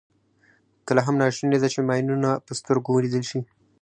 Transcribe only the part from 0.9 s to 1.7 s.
هم ناشونې ده